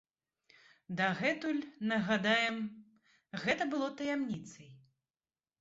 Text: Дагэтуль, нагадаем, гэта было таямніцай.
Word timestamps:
Дагэтуль, 1.01 1.59
нагадаем, 1.91 2.57
гэта 3.45 3.63
было 3.75 3.91
таямніцай. 4.01 4.69